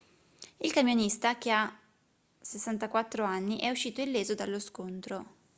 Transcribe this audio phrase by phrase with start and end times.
[0.61, 1.71] il camionista che ha
[2.39, 5.25] 64 anni è uscito illeso dallo scontro